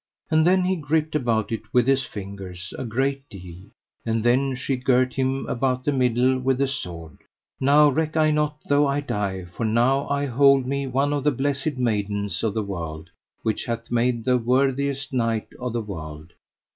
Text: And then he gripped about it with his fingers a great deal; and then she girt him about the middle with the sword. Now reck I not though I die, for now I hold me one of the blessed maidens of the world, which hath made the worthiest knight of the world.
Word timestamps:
And 0.31 0.47
then 0.47 0.63
he 0.63 0.75
gripped 0.77 1.13
about 1.13 1.51
it 1.51 1.61
with 1.71 1.85
his 1.85 2.05
fingers 2.05 2.73
a 2.75 2.83
great 2.83 3.29
deal; 3.29 3.65
and 4.03 4.23
then 4.23 4.55
she 4.55 4.75
girt 4.75 5.13
him 5.13 5.45
about 5.45 5.83
the 5.83 5.91
middle 5.91 6.39
with 6.39 6.57
the 6.57 6.65
sword. 6.67 7.19
Now 7.59 7.87
reck 7.87 8.17
I 8.17 8.31
not 8.31 8.57
though 8.67 8.87
I 8.87 9.01
die, 9.01 9.45
for 9.45 9.63
now 9.63 10.09
I 10.09 10.25
hold 10.25 10.65
me 10.65 10.87
one 10.87 11.13
of 11.13 11.23
the 11.23 11.29
blessed 11.29 11.77
maidens 11.77 12.41
of 12.43 12.55
the 12.55 12.63
world, 12.63 13.11
which 13.43 13.65
hath 13.65 13.91
made 13.91 14.25
the 14.25 14.39
worthiest 14.39 15.13
knight 15.13 15.49
of 15.59 15.73
the 15.73 15.81
world. 15.81 16.33